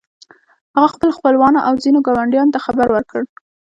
[0.77, 3.21] هغه خپلو خپلوانو او ځينو ګاونډيانو ته خبر ورکړ.